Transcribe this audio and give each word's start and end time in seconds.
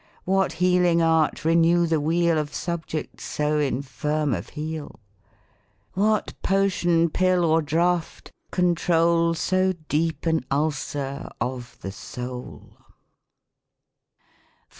What 0.25 0.53
healing 0.53 0.99
art 0.99 1.45
renew 1.45 1.85
the 1.85 2.01
weal 2.01 2.35
Of 2.39 2.55
subject 2.55 3.21
so 3.21 3.59
infirm 3.59 4.33
of 4.33 4.49
heel? 4.49 4.99
What 5.93 6.33
potion, 6.41 7.07
pill, 7.11 7.45
or 7.45 7.61
draught 7.61 8.31
conti'ol 8.51 9.35
So 9.37 9.73
deep 9.89 10.25
an 10.25 10.43
ulcer 10.49 11.29
of 11.39 11.77
the 11.81 11.91
sole? 11.91 12.77
5. 12.79 12.85